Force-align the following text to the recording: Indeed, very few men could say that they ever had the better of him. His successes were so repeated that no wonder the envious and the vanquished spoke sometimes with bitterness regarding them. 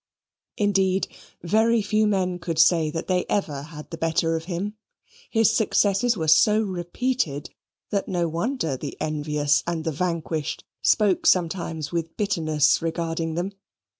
Indeed, 0.57 1.07
very 1.43 1.83
few 1.83 2.07
men 2.07 2.39
could 2.39 2.57
say 2.57 2.89
that 2.89 3.05
they 3.05 3.23
ever 3.29 3.61
had 3.61 3.91
the 3.91 3.99
better 3.99 4.35
of 4.35 4.45
him. 4.45 4.73
His 5.29 5.55
successes 5.55 6.17
were 6.17 6.27
so 6.27 6.59
repeated 6.59 7.51
that 7.91 8.07
no 8.07 8.27
wonder 8.27 8.75
the 8.75 8.97
envious 8.99 9.61
and 9.67 9.83
the 9.83 9.91
vanquished 9.91 10.63
spoke 10.81 11.27
sometimes 11.27 11.91
with 11.91 12.17
bitterness 12.17 12.81
regarding 12.81 13.35
them. 13.35 13.51